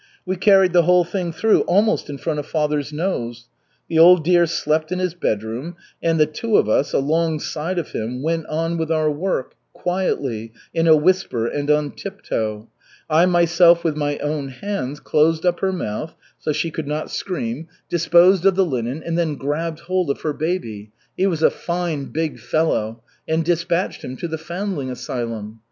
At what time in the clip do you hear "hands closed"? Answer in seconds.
14.47-15.45